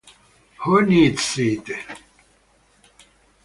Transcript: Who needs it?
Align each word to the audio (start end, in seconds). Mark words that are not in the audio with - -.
Who 0.65 0.81
needs 0.81 1.37
it? 1.37 1.69